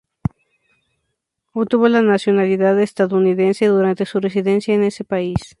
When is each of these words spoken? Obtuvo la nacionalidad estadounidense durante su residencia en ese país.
Obtuvo 1.53 1.87
la 1.87 2.01
nacionalidad 2.01 2.79
estadounidense 2.81 3.67
durante 3.67 4.07
su 4.07 4.19
residencia 4.19 4.73
en 4.73 4.81
ese 4.85 5.03
país. 5.03 5.35